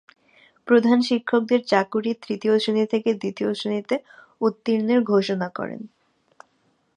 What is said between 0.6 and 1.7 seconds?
প্রধান শিক্ষকদের